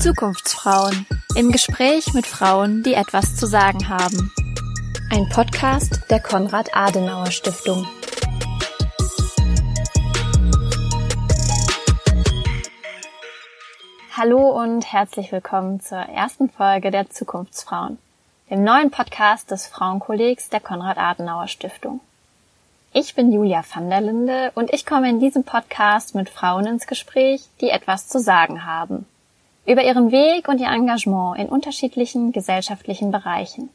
[0.00, 4.32] Zukunftsfrauen im Gespräch mit Frauen, die etwas zu sagen haben.
[5.10, 7.84] Ein Podcast der Konrad Adenauer Stiftung.
[14.16, 17.98] Hallo und herzlich willkommen zur ersten Folge der Zukunftsfrauen,
[18.52, 22.00] dem neuen Podcast des Frauenkollegs der Konrad Adenauer Stiftung.
[22.92, 26.86] Ich bin Julia van der Linde und ich komme in diesem Podcast mit Frauen ins
[26.86, 29.06] Gespräch, die etwas zu sagen haben
[29.64, 33.70] über ihren Weg und ihr Engagement in unterschiedlichen gesellschaftlichen Bereichen.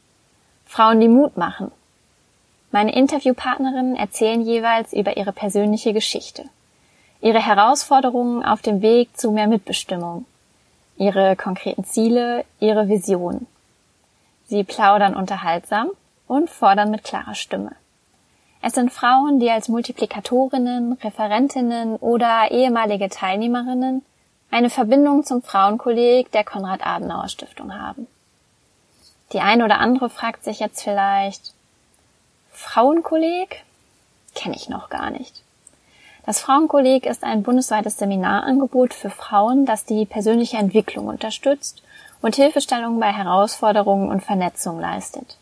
[0.67, 1.71] Frauen, die Mut machen.
[2.69, 6.43] Meine Interviewpartnerinnen erzählen jeweils über ihre persönliche Geschichte,
[7.19, 10.25] ihre Herausforderungen auf dem Weg zu mehr Mitbestimmung,
[10.97, 13.47] ihre konkreten Ziele, ihre Visionen.
[14.47, 15.89] Sie plaudern unterhaltsam
[16.25, 17.71] und fordern mit klarer Stimme.
[18.61, 24.03] Es sind Frauen, die als Multiplikatorinnen, Referentinnen oder ehemalige Teilnehmerinnen
[24.49, 28.07] eine Verbindung zum Frauenkolleg der Konrad-Adenauer-Stiftung haben.
[29.33, 31.53] Die eine oder andere fragt sich jetzt vielleicht,
[32.51, 33.63] Frauenkolleg?
[34.33, 35.43] Kenne ich noch gar nicht.
[36.25, 41.83] Das Frauenkolleg ist ein bundesweites Seminarangebot für Frauen, das die persönliche Entwicklung unterstützt
[42.21, 45.37] und Hilfestellung bei Herausforderungen und Vernetzung leistet.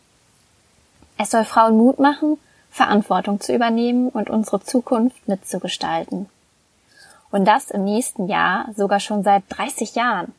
[1.18, 2.38] Es soll Frauen Mut machen,
[2.70, 6.28] Verantwortung zu übernehmen und unsere Zukunft mitzugestalten.
[7.30, 10.34] Und das im nächsten Jahr sogar schon seit 30 Jahren.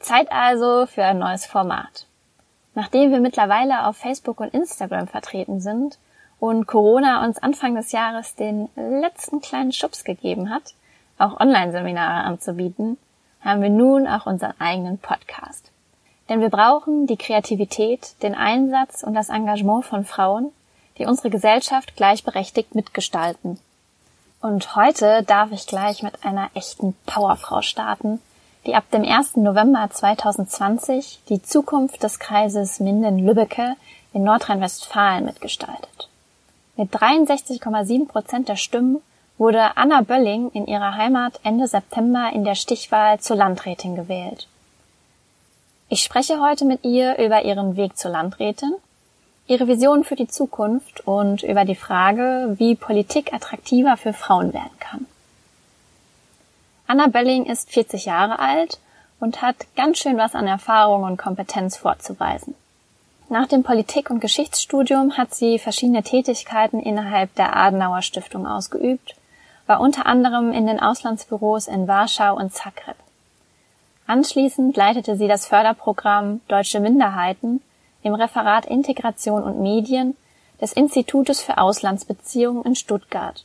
[0.00, 2.06] Zeit also für ein neues Format.
[2.74, 5.98] Nachdem wir mittlerweile auf Facebook und Instagram vertreten sind
[6.38, 10.74] und Corona uns Anfang des Jahres den letzten kleinen Schubs gegeben hat,
[11.18, 12.96] auch Online-Seminare anzubieten,
[13.42, 15.70] haben wir nun auch unseren eigenen Podcast.
[16.28, 20.52] Denn wir brauchen die Kreativität, den Einsatz und das Engagement von Frauen,
[20.98, 23.58] die unsere Gesellschaft gleichberechtigt mitgestalten
[24.42, 28.20] und heute darf ich gleich mit einer echten Powerfrau starten,
[28.66, 29.36] die ab dem 1.
[29.36, 33.76] November 2020 die Zukunft des Kreises Minden-Lübbecke
[34.14, 36.08] in Nordrhein-Westfalen mitgestaltet.
[36.76, 39.02] Mit 63,7 Prozent der Stimmen
[39.40, 44.46] wurde Anna Bölling in ihrer Heimat Ende September in der Stichwahl zur Landrätin gewählt.
[45.88, 48.74] Ich spreche heute mit ihr über ihren Weg zur Landrätin
[49.46, 54.78] ihre Vision für die Zukunft und über die Frage, wie Politik attraktiver für Frauen werden
[54.78, 55.06] kann.
[56.86, 58.78] Anna Belling ist 40 Jahre alt
[59.20, 62.54] und hat ganz schön was an Erfahrung und Kompetenz vorzuweisen.
[63.30, 69.14] Nach dem Politik- und Geschichtsstudium hat sie verschiedene Tätigkeiten innerhalb der Adenauer Stiftung ausgeübt,
[69.70, 72.96] war unter anderem in den Auslandsbüros in Warschau und Zagreb.
[74.08, 77.62] Anschließend leitete sie das Förderprogramm Deutsche Minderheiten
[78.02, 80.16] im Referat Integration und Medien
[80.60, 83.44] des Institutes für Auslandsbeziehungen in Stuttgart,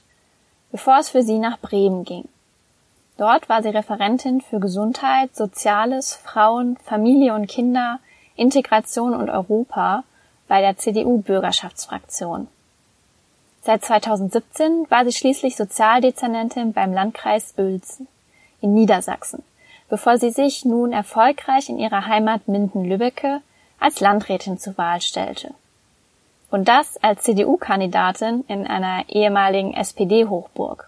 [0.71, 2.27] bevor es für sie nach Bremen ging.
[3.19, 7.99] Dort war sie Referentin für Gesundheit, Soziales, Frauen, Familie und Kinder,
[8.35, 10.03] Integration und Europa
[10.47, 12.47] bei der CDU-Bürgerschaftsfraktion.
[13.65, 18.07] Seit 2017 war sie schließlich Sozialdezernentin beim Landkreis Uelzen
[18.61, 19.43] in Niedersachsen,
[19.89, 23.41] bevor sie sich nun erfolgreich in ihrer Heimat Minden-Lübbecke
[23.79, 25.55] als Landrätin zur Wahl stellte.
[26.51, 30.87] Und das als CDU-Kandidatin in einer ehemaligen SPD-Hochburg.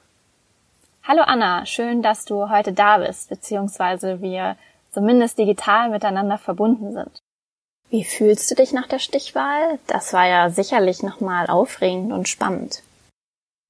[1.02, 4.56] Hallo Anna, schön, dass du heute da bist, beziehungsweise wir
[4.92, 7.24] zumindest digital miteinander verbunden sind.
[7.90, 9.80] Wie fühlst du dich nach der Stichwahl?
[9.88, 12.84] Das war ja sicherlich nochmal aufregend und spannend.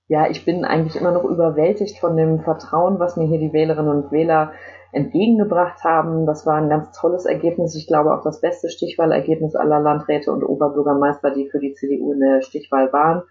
[0.07, 4.03] Ja, ich bin eigentlich immer noch überwältigt von dem Vertrauen, was mir hier die Wählerinnen
[4.03, 4.53] und Wähler
[4.91, 6.25] entgegengebracht haben.
[6.25, 7.75] Das war ein ganz tolles Ergebnis.
[7.75, 12.19] Ich glaube auch das beste Stichwahlergebnis aller Landräte und Oberbürgermeister, die für die CDU in
[12.19, 13.21] der Stichwahl waren.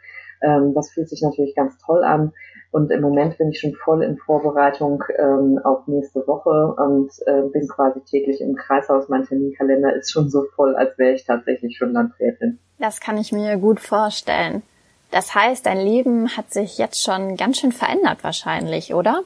[0.43, 2.33] Ähm, das fühlt sich natürlich ganz toll an.
[2.71, 7.49] Und im Moment bin ich schon voll in Vorbereitung ähm, auf nächste Woche und äh,
[7.53, 9.09] bin quasi täglich im Kreishaus.
[9.09, 12.59] Mein Terminkalender ist schon so voll, als wäre ich tatsächlich schon Landrätin.
[12.79, 14.63] Das kann ich mir gut vorstellen.
[15.11, 19.23] Das heißt, dein Leben hat sich jetzt schon ganz schön verändert wahrscheinlich, oder?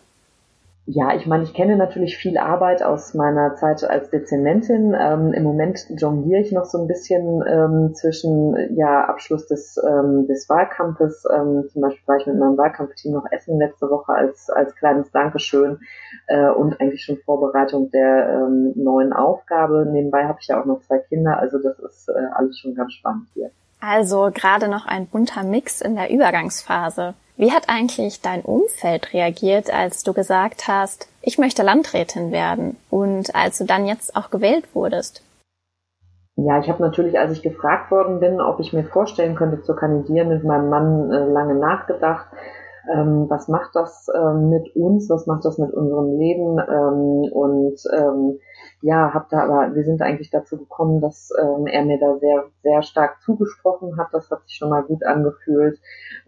[0.92, 4.92] Ja, ich meine, ich kenne natürlich viel Arbeit aus meiner Zeit als Dezernentin.
[4.98, 10.26] Ähm, Im Moment jongliere ich noch so ein bisschen ähm, zwischen ja Abschluss des, ähm,
[10.26, 11.28] des Wahlkampfes.
[11.32, 15.12] Ähm, zum Beispiel war ich mit meinem Wahlkampfteam noch essen letzte Woche als, als kleines
[15.12, 15.78] Dankeschön
[16.26, 19.86] äh, und eigentlich schon Vorbereitung der ähm, neuen Aufgabe.
[19.88, 22.94] Nebenbei habe ich ja auch noch zwei Kinder, also das ist äh, alles schon ganz
[22.94, 23.52] spannend hier.
[23.80, 27.14] Also gerade noch ein bunter Mix in der Übergangsphase.
[27.36, 33.34] Wie hat eigentlich dein Umfeld reagiert, als du gesagt hast, ich möchte Landrätin werden und
[33.34, 35.22] als du dann jetzt auch gewählt wurdest?
[36.36, 39.74] Ja, ich habe natürlich, als ich gefragt worden bin, ob ich mir vorstellen könnte zu
[39.74, 42.26] kandidieren, mit meinem Mann äh, lange nachgedacht.
[42.92, 45.08] Ähm, was macht das ähm, mit uns?
[45.10, 46.58] Was macht das mit unserem Leben?
[46.58, 48.38] Ähm, und ähm,
[48.82, 52.44] ja, hab da aber, wir sind eigentlich dazu gekommen, dass ähm, er mir da sehr,
[52.62, 54.08] sehr stark zugesprochen hat.
[54.12, 55.78] Das hat sich schon mal gut angefühlt.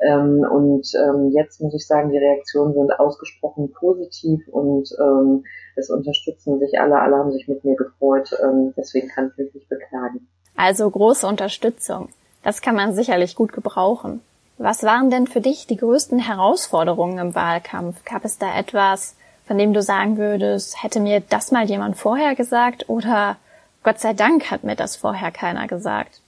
[0.01, 5.45] Ähm, und ähm, jetzt muss ich sagen, die Reaktionen sind ausgesprochen positiv und ähm,
[5.77, 6.99] es unterstützen sich alle.
[6.99, 8.31] Alle haben sich mit mir gefreut.
[8.43, 10.29] Ähm, deswegen kann ich mich nicht beklagen.
[10.55, 12.11] Also große Unterstützung.
[12.43, 14.21] Das kann man sicherlich gut gebrauchen.
[14.59, 18.05] Was waren denn für dich die größten Herausforderungen im Wahlkampf?
[18.05, 22.35] Gab es da etwas, von dem du sagen würdest, hätte mir das mal jemand vorher
[22.35, 23.37] gesagt oder
[23.83, 26.21] Gott sei Dank hat mir das vorher keiner gesagt?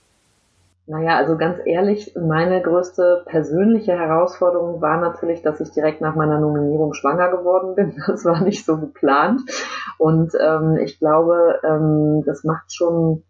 [0.86, 6.38] Naja, also ganz ehrlich, meine größte persönliche Herausforderung war natürlich, dass ich direkt nach meiner
[6.38, 8.02] Nominierung schwanger geworden bin.
[8.06, 9.40] Das war nicht so geplant.
[9.96, 13.22] Und ähm, ich glaube, ähm, das macht schon,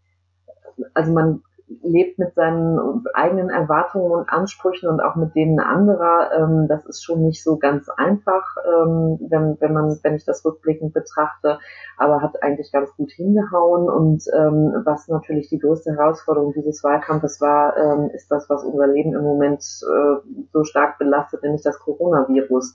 [0.95, 1.43] also man
[1.83, 6.31] lebt mit seinen eigenen Erwartungen und Ansprüchen und auch mit denen anderer.
[6.37, 10.45] Ähm, das ist schon nicht so ganz einfach, ähm, wenn, wenn man, wenn ich das
[10.45, 11.59] rückblickend betrachte,
[11.97, 13.89] aber hat eigentlich ganz gut hingehauen.
[13.89, 18.87] Und ähm, was natürlich die größte Herausforderung dieses Wahlkampfes war, ähm, ist das, was unser
[18.87, 22.75] Leben im Moment äh, so stark belastet, nämlich das Coronavirus.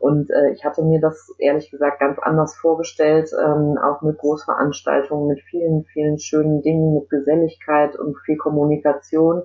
[0.00, 5.28] Und äh, ich hatte mir das ehrlich gesagt ganz anders vorgestellt, ähm, auch mit Großveranstaltungen,
[5.28, 9.42] mit vielen, vielen schönen Dingen, mit Geselligkeit und viel Kommunikation.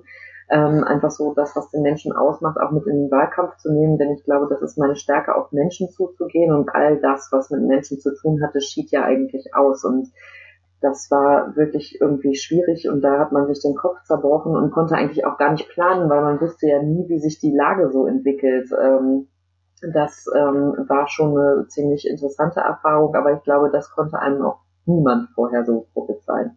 [0.48, 3.98] Ähm, einfach so das, was den Menschen ausmacht, auch mit in den Wahlkampf zu nehmen,
[3.98, 7.62] denn ich glaube, das ist meine Stärke, auf Menschen zuzugehen und all das, was mit
[7.62, 10.08] Menschen zu tun hatte, schied ja eigentlich aus und
[10.80, 14.94] das war wirklich irgendwie schwierig und da hat man sich den Kopf zerbrochen und konnte
[14.94, 18.06] eigentlich auch gar nicht planen, weil man wusste ja nie, wie sich die Lage so
[18.06, 18.70] entwickelt.
[18.80, 19.26] Ähm,
[19.82, 24.60] das ähm, war schon eine ziemlich interessante Erfahrung, aber ich glaube, das konnte einem auch
[24.86, 26.56] niemand vorher so prophezeien.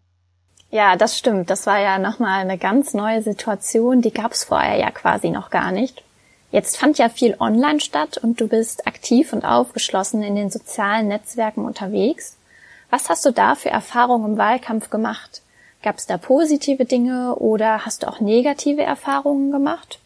[0.71, 1.50] Ja, das stimmt.
[1.50, 5.50] Das war ja nochmal eine ganz neue Situation, die gab es vorher ja quasi noch
[5.50, 6.04] gar nicht.
[6.51, 11.07] Jetzt fand ja viel online statt und du bist aktiv und aufgeschlossen in den sozialen
[11.07, 12.38] Netzwerken unterwegs.
[12.89, 15.42] Was hast du da für Erfahrungen im Wahlkampf gemacht?
[15.83, 20.00] Gab es da positive Dinge oder hast du auch negative Erfahrungen gemacht?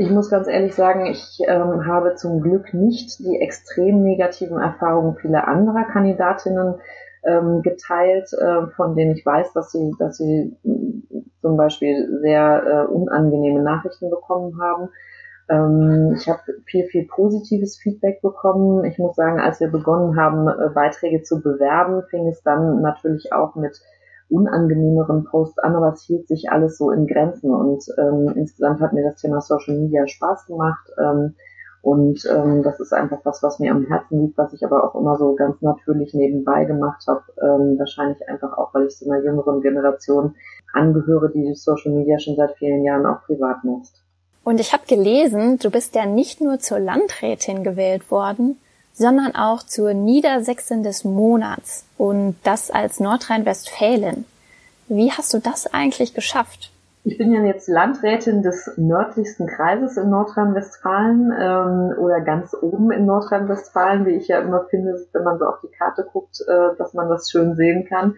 [0.00, 5.16] Ich muss ganz ehrlich sagen, ich ähm, habe zum Glück nicht die extrem negativen Erfahrungen
[5.16, 6.76] vieler anderer Kandidatinnen
[7.24, 12.62] ähm, geteilt, äh, von denen ich weiß, dass sie, dass sie äh, zum Beispiel sehr
[12.64, 14.90] äh, unangenehme Nachrichten bekommen haben.
[15.48, 18.84] Ähm, ich habe viel, viel positives Feedback bekommen.
[18.84, 23.32] Ich muss sagen, als wir begonnen haben, äh, Beiträge zu bewerben, fing es dann natürlich
[23.32, 23.80] auch mit
[24.30, 28.92] unangenehmeren Posts an, aber es hielt sich alles so in Grenzen und ähm, insgesamt hat
[28.92, 31.34] mir das Thema Social Media Spaß gemacht ähm,
[31.80, 34.98] und ähm, das ist einfach was, was mir am Herzen liegt, was ich aber auch
[34.98, 39.22] immer so ganz natürlich nebenbei gemacht habe, ähm, wahrscheinlich einfach auch, weil ich so einer
[39.22, 40.34] jüngeren Generation
[40.72, 44.02] angehöre, die Social Media schon seit vielen Jahren auch privat nutzt.
[44.44, 48.58] Und ich habe gelesen, du bist ja nicht nur zur Landrätin gewählt worden,
[48.98, 54.24] sondern auch zur Niedersächsin des Monats und das als Nordrhein-Westfälin.
[54.88, 56.72] Wie hast du das eigentlich geschafft?
[57.04, 63.06] Ich bin ja jetzt Landrätin des nördlichsten Kreises in Nordrhein-Westfalen ähm, oder ganz oben in
[63.06, 66.92] Nordrhein-Westfalen, wie ich ja immer finde, wenn man so auf die Karte guckt, äh, dass
[66.94, 68.16] man das schön sehen kann.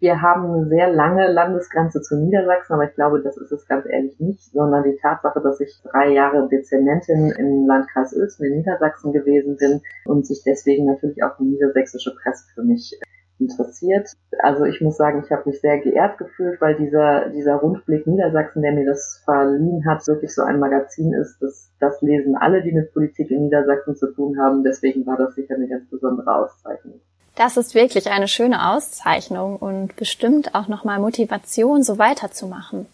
[0.00, 3.84] Wir haben eine sehr lange Landesgrenze zu Niedersachsen, aber ich glaube, das ist es ganz
[3.84, 9.12] ehrlich nicht, sondern die Tatsache, dass ich drei Jahre Dezernentin im Landkreis Uelzen in Niedersachsen
[9.12, 12.96] gewesen bin und sich deswegen natürlich auch die niedersächsische Presse für mich
[13.40, 14.12] interessiert.
[14.40, 18.62] Also ich muss sagen, ich habe mich sehr geehrt gefühlt, weil dieser, dieser Rundblick Niedersachsen,
[18.62, 21.38] der mir das verliehen hat, wirklich so ein Magazin ist.
[21.40, 24.62] Das, das lesen alle, die mit Politik in Niedersachsen zu tun haben.
[24.62, 27.00] Deswegen war das sicher eine ganz besondere Auszeichnung.
[27.38, 32.86] Das ist wirklich eine schöne Auszeichnung und bestimmt auch nochmal Motivation, so weiterzumachen.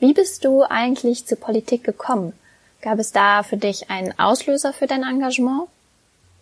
[0.00, 2.32] Wie bist du eigentlich zur Politik gekommen?
[2.82, 5.68] Gab es da für dich einen Auslöser für dein Engagement?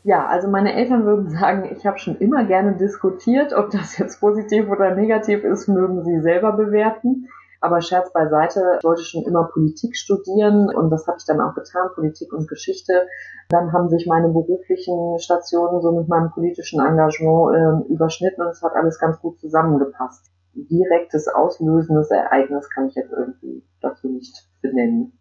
[0.05, 3.53] Ja, also meine Eltern würden sagen, ich habe schon immer gerne diskutiert.
[3.53, 7.29] Ob das jetzt positiv oder negativ ist, mögen sie selber bewerten.
[7.63, 11.55] Aber Scherz beiseite, ich wollte schon immer Politik studieren und das habe ich dann auch
[11.55, 13.07] getan, Politik und Geschichte.
[13.51, 18.63] Dann haben sich meine beruflichen Stationen so mit meinem politischen Engagement äh, überschnitten und es
[18.63, 20.27] hat alles ganz gut zusammengepasst.
[20.55, 25.17] Direktes auslösendes Ereignis kann ich jetzt irgendwie dazu nicht benennen.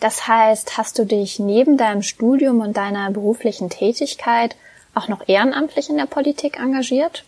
[0.00, 4.56] Das heißt, hast du dich neben deinem Studium und deiner beruflichen Tätigkeit
[4.92, 7.24] auch noch ehrenamtlich in der Politik engagiert?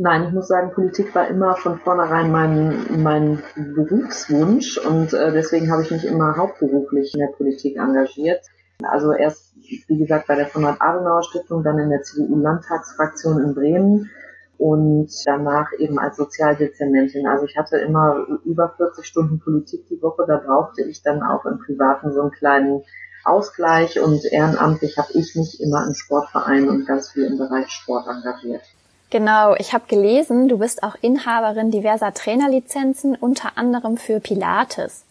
[0.00, 5.72] Nein, ich muss sagen, Politik war immer von vornherein mein, mein Berufswunsch und äh, deswegen
[5.72, 8.46] habe ich mich immer hauptberuflich in der Politik engagiert.
[8.84, 9.56] Also erst,
[9.88, 14.08] wie gesagt, bei der Konrad-Adenauer-Stiftung, dann in der CDU-Landtagsfraktion in Bremen
[14.56, 17.26] und danach eben als Sozialdezernentin.
[17.26, 21.44] Also ich hatte immer über 40 Stunden Politik die Woche, da brauchte ich dann auch
[21.44, 22.84] im Privaten so einen kleinen
[23.24, 28.06] Ausgleich und ehrenamtlich habe ich mich immer im Sportverein und ganz viel im Bereich Sport
[28.06, 28.62] engagiert.
[29.10, 35.04] Genau, ich habe gelesen, du bist auch Inhaberin diverser Trainerlizenzen, unter anderem für Pilates.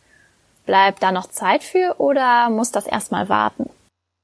[0.67, 3.69] Bleibt da noch Zeit für oder muss das erstmal warten?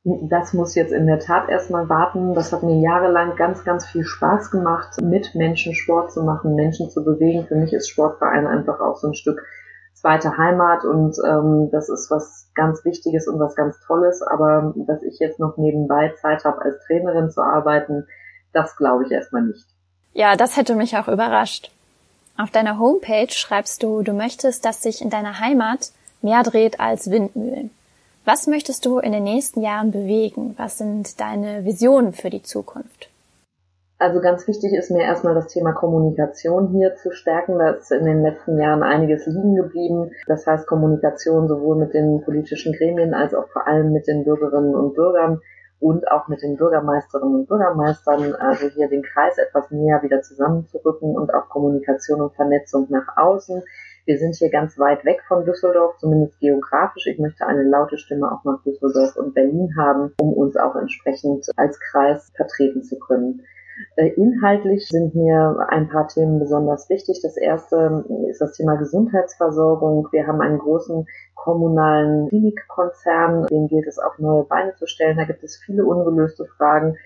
[0.04, 2.36] Das muss jetzt in der Tat erstmal warten.
[2.36, 6.90] Das hat mir jahrelang ganz, ganz viel Spaß gemacht, mit Menschen Sport zu machen, Menschen
[6.90, 7.46] zu bewegen.
[7.48, 9.42] Für mich ist Sportverein einfach auch so ein Stück
[9.94, 14.22] zweite Heimat und ähm, das ist was ganz Wichtiges und was ganz Tolles.
[14.22, 18.06] Aber dass ich jetzt noch nebenbei Zeit habe, als Trainerin zu arbeiten,
[18.54, 19.66] das glaube ich erstmal nicht.
[20.14, 21.72] Ja, das hätte mich auch überrascht.
[22.38, 25.92] Auf deiner Homepage schreibst du, du möchtest, dass sich in deiner Heimat
[26.22, 27.70] mehr dreht als Windmühlen.
[28.26, 30.56] Was möchtest du in den nächsten Jahren bewegen?
[30.58, 33.10] Was sind deine Visionen für die Zukunft?
[34.00, 37.60] Also ganz wichtig ist mir erstmal das Thema Kommunikation hier zu stärken.
[37.60, 40.12] Da ist in den letzten Jahren einiges liegen geblieben.
[40.28, 44.76] Das heißt Kommunikation sowohl mit den politischen Gremien als auch vor allem mit den Bürgerinnen
[44.76, 45.40] und Bürgern
[45.84, 51.14] und auch mit den Bürgermeisterinnen und Bürgermeistern, also hier den Kreis etwas näher wieder zusammenzurücken
[51.14, 53.62] und auch Kommunikation und Vernetzung nach außen.
[54.06, 57.06] Wir sind hier ganz weit weg von Düsseldorf, zumindest geografisch.
[57.08, 61.48] Ich möchte eine laute Stimme auch nach Düsseldorf und Berlin haben, um uns auch entsprechend
[61.58, 63.42] als Kreis vertreten zu können.
[63.96, 67.20] Äh, inhaltlich sind mir ein paar Themen besonders wichtig.
[67.22, 70.08] Das erste ist das Thema Gesundheitsversorgung.
[70.12, 75.18] Wir haben einen großen kommunalen Klinikkonzern, dem gilt es auf neue Beine zu stellen.
[75.18, 76.98] Da gibt es viele ungelöste Fragen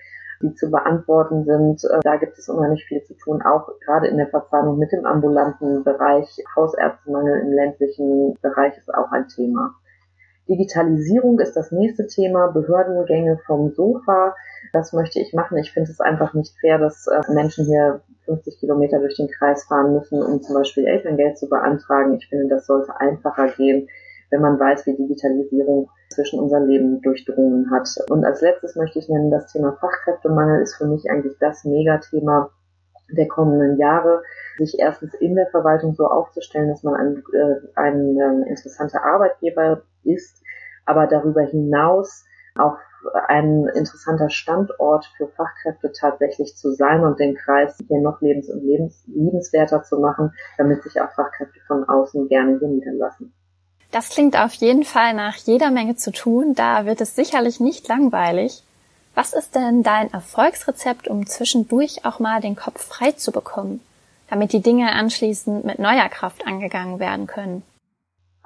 [0.42, 1.84] die zu beantworten sind.
[1.84, 5.04] Äh, da gibt es unheimlich viel zu tun, auch gerade in der Verzahnung mit dem
[5.04, 6.28] ambulanten Bereich.
[6.54, 9.74] Hausärztemangel im ländlichen Bereich ist auch ein Thema.
[10.48, 14.34] Digitalisierung ist das nächste Thema, Behördengänge vom Sofa.
[14.72, 15.58] Das möchte ich machen.
[15.58, 19.64] Ich finde es einfach nicht fair, dass äh, Menschen hier 50 Kilometer durch den Kreis
[19.64, 22.14] fahren müssen, um zum Beispiel Elterngeld zu beantragen.
[22.14, 23.88] Ich finde, das sollte einfacher gehen
[24.30, 27.88] wenn man weiß, wie Digitalisierung zwischen unser Leben durchdrungen hat.
[28.10, 32.50] Und als letztes möchte ich nennen, das Thema Fachkräftemangel ist für mich eigentlich das Megathema
[33.10, 34.22] der kommenden Jahre,
[34.58, 39.82] sich erstens in der Verwaltung so aufzustellen, dass man ein, äh, ein äh, interessanter Arbeitgeber
[40.14, 40.42] ist,
[40.84, 42.24] aber darüber hinaus
[42.56, 42.76] auch
[43.28, 48.64] ein interessanter Standort für Fachkräfte tatsächlich zu sein und den Kreis hier noch lebens- und
[48.64, 53.32] lebens liebenswerter zu machen, damit sich auch Fachkräfte von außen gerne hier niederlassen.
[53.90, 56.54] Das klingt auf jeden Fall nach jeder Menge zu tun.
[56.54, 58.62] Da wird es sicherlich nicht langweilig.
[59.14, 63.80] Was ist denn dein Erfolgsrezept, um zwischendurch auch mal den Kopf frei zu bekommen,
[64.28, 67.62] damit die Dinge anschließend mit neuer Kraft angegangen werden können?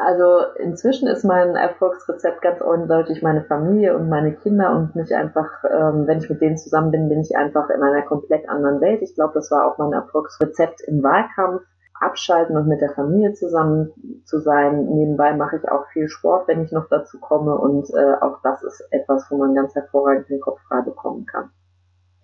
[0.04, 5.48] Also inzwischen ist mein Erfolgsrezept ganz eindeutig meine Familie und meine Kinder und mich einfach,
[5.62, 9.00] ähm, wenn ich mit denen zusammen bin, bin ich einfach in einer komplett anderen Welt.
[9.02, 11.62] Ich glaube, das war auch mein Erfolgsrezept im Wahlkampf
[12.00, 13.92] abschalten und mit der Familie zusammen
[14.24, 14.86] zu sein.
[14.86, 18.64] Nebenbei mache ich auch viel Sport, wenn ich noch dazu komme und äh, auch das
[18.64, 21.50] ist etwas, wo man ganz hervorragend den Kopf frei bekommen kann.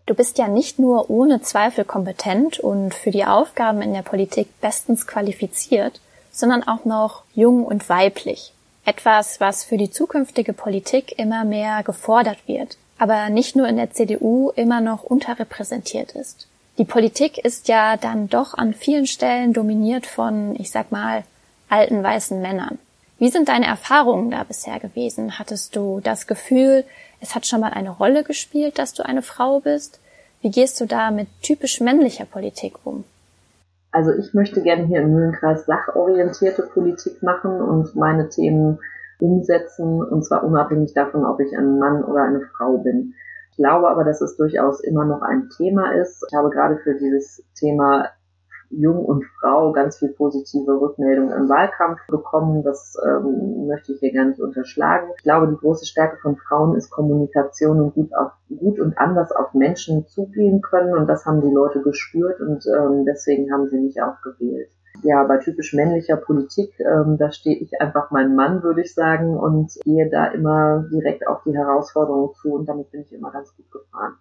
[0.07, 4.61] Du bist ja nicht nur ohne Zweifel kompetent und für die Aufgaben in der Politik
[4.61, 8.53] bestens qualifiziert, sondern auch noch jung und weiblich.
[8.85, 13.91] Etwas, was für die zukünftige Politik immer mehr gefordert wird, aber nicht nur in der
[13.91, 16.47] CDU immer noch unterrepräsentiert ist.
[16.79, 21.25] Die Politik ist ja dann doch an vielen Stellen dominiert von, ich sag mal,
[21.69, 22.79] alten weißen Männern.
[23.19, 25.39] Wie sind deine Erfahrungen da bisher gewesen?
[25.39, 26.85] Hattest du das Gefühl,
[27.21, 29.99] es hat schon mal eine Rolle gespielt, dass du eine Frau bist?
[30.41, 33.05] Wie gehst du da mit typisch männlicher Politik um?
[33.91, 38.79] Also ich möchte gerne hier im Mühlenkreis sachorientierte Politik machen und meine Themen
[39.19, 43.15] umsetzen, und zwar unabhängig davon, ob ich ein Mann oder eine Frau bin
[43.59, 46.25] glaube aber, dass es durchaus immer noch ein Thema ist.
[46.31, 48.09] Ich habe gerade für dieses Thema
[48.71, 52.63] Jung und Frau ganz viel positive Rückmeldungen im Wahlkampf bekommen.
[52.63, 55.09] Das ähm, möchte ich hier gar nicht unterschlagen.
[55.17, 59.33] Ich glaube, die große Stärke von Frauen ist Kommunikation und gut, auf, gut und anders
[59.33, 60.95] auf Menschen zugehen können.
[60.95, 64.71] Und das haben die Leute gespürt und ähm, deswegen haben sie mich auch gewählt
[65.03, 69.37] ja, bei typisch männlicher Politik, ähm, da stehe ich einfach mein Mann, würde ich sagen,
[69.37, 73.55] und gehe da immer direkt auf die Herausforderungen zu und damit bin ich immer ganz
[73.57, 74.17] gut gefahren.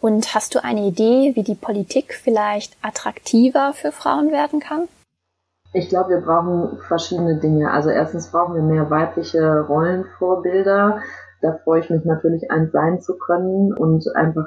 [0.00, 4.88] Und hast du eine Idee, wie die Politik vielleicht attraktiver für Frauen werden kann?
[5.72, 7.70] Ich glaube, wir brauchen verschiedene Dinge.
[7.70, 11.02] Also erstens brauchen wir mehr weibliche Rollenvorbilder.
[11.42, 14.46] Da freue ich mich natürlich, eins sein zu können und einfach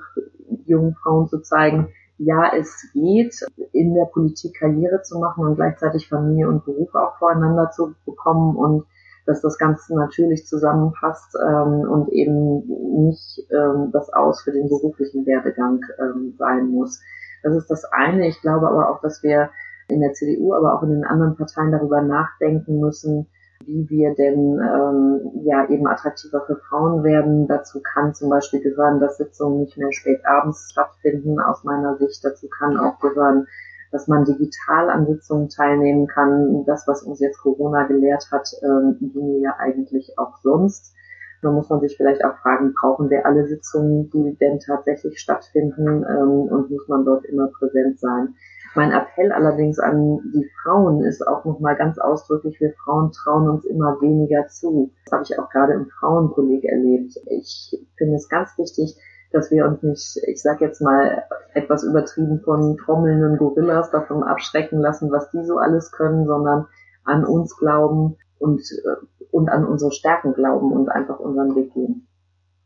[0.65, 3.33] jungen Frauen zu zeigen, ja, es geht,
[3.71, 8.57] in der Politik Karriere zu machen und gleichzeitig Familie und Beruf auch voreinander zu bekommen
[8.57, 8.85] und
[9.29, 12.63] dass das Ganze natürlich zusammenpasst ähm, und eben
[13.05, 16.99] nicht ähm, das Aus für den beruflichen Werdegang ähm, sein muss.
[17.43, 18.27] Das ist das eine.
[18.27, 19.51] Ich glaube aber auch, dass wir
[19.87, 23.27] in der CDU, aber auch in den anderen Parteien darüber nachdenken müssen,
[23.67, 27.47] wie wir denn ähm, ja eben attraktiver für Frauen werden.
[27.47, 32.25] Dazu kann zum Beispiel gehören, dass Sitzungen nicht mehr spät abends stattfinden, aus meiner Sicht.
[32.25, 33.45] Dazu kann auch gehören,
[33.91, 36.63] dass man digital an Sitzungen teilnehmen kann.
[36.65, 40.93] Das, was uns jetzt Corona gelehrt hat, ähm, ginge ja eigentlich auch sonst.
[41.41, 46.03] Da muss man sich vielleicht auch fragen, brauchen wir alle Sitzungen, die denn tatsächlich stattfinden
[46.03, 48.35] ähm, und muss man dort immer präsent sein?
[48.75, 53.65] Mein Appell allerdings an die Frauen ist auch nochmal ganz ausdrücklich, wir Frauen trauen uns
[53.65, 54.91] immer weniger zu.
[55.05, 57.13] Das habe ich auch gerade im Frauenkolleg erlebt.
[57.27, 58.95] Ich finde es ganz wichtig,
[59.31, 64.79] dass wir uns nicht, ich sag jetzt mal etwas übertrieben von trommelnden Gorillas davon abschrecken
[64.79, 66.67] lassen, was die so alles können, sondern
[67.03, 72.07] an uns glauben und, äh, und an unsere Stärken glauben und einfach unseren Weg gehen.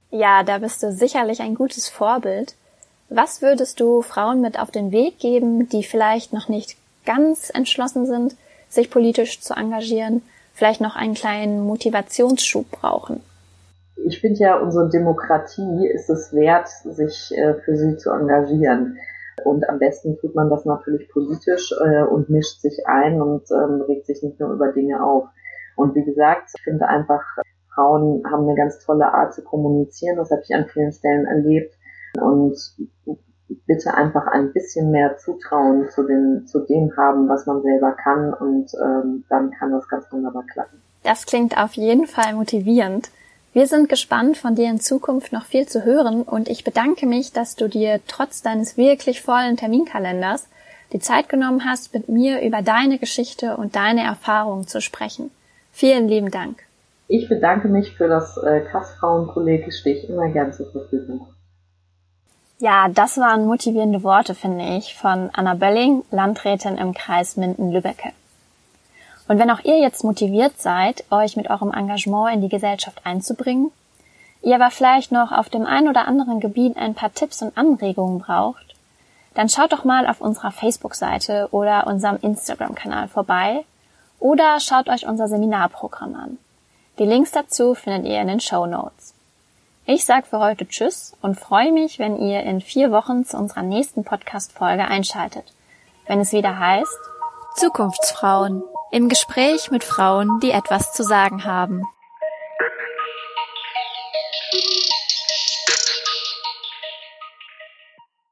[0.10, 2.56] Ja, da bist du sicherlich ein gutes Vorbild.
[3.10, 8.06] Was würdest du Frauen mit auf den Weg geben, die vielleicht noch nicht ganz entschlossen
[8.06, 8.36] sind,
[8.70, 10.22] sich politisch zu engagieren,
[10.54, 13.22] vielleicht noch einen kleinen Motivationsschub brauchen?
[13.96, 18.98] Ich finde ja, unsere Demokratie ist es wert, sich äh, für sie zu engagieren.
[19.44, 23.82] Und am besten tut man das natürlich politisch äh, und mischt sich ein und ähm,
[23.82, 25.26] regt sich nicht nur über Dinge auf.
[25.76, 27.24] Und wie gesagt, ich finde einfach,
[27.74, 30.18] Frauen haben eine ganz tolle Art zu kommunizieren.
[30.18, 31.76] Das habe ich an vielen Stellen erlebt.
[32.20, 32.56] Und
[33.66, 38.34] bitte einfach ein bisschen mehr Zutrauen zu, den, zu dem haben, was man selber kann.
[38.34, 40.82] Und ähm, dann kann das ganz wunderbar klappen.
[41.04, 43.10] Das klingt auf jeden Fall motivierend.
[43.54, 47.34] Wir sind gespannt, von dir in Zukunft noch viel zu hören und ich bedanke mich,
[47.34, 50.48] dass du dir trotz deines wirklich vollen Terminkalenders
[50.92, 55.30] die Zeit genommen hast, mit mir über deine Geschichte und deine Erfahrungen zu sprechen.
[55.72, 56.64] Vielen lieben Dank.
[57.08, 61.28] Ich bedanke mich für das äh, Kassfrauenkolleg, stehe ich immer gern zur Verfügung.
[62.58, 68.14] Ja, das waren motivierende Worte, finde ich, von Anna Bölling, Landrätin im Kreis Minden-Lübbecke.
[69.28, 73.72] Und wenn auch ihr jetzt motiviert seid, euch mit eurem Engagement in die Gesellschaft einzubringen,
[74.42, 78.20] ihr aber vielleicht noch auf dem ein oder anderen Gebiet ein paar Tipps und Anregungen
[78.20, 78.76] braucht,
[79.34, 83.66] dann schaut doch mal auf unserer Facebook-Seite oder unserem Instagram-Kanal vorbei
[84.20, 86.38] oder schaut euch unser Seminarprogramm an.
[87.00, 89.16] Die Links dazu findet ihr in den Show Notes.
[89.86, 93.64] Ich sag für heute Tschüss und freue mich, wenn ihr in vier Wochen zu unserer
[93.64, 95.52] nächsten Podcast-Folge einschaltet,
[96.08, 97.00] wenn es wieder heißt
[97.56, 101.82] Zukunftsfrauen im Gespräch mit Frauen, die etwas zu sagen haben.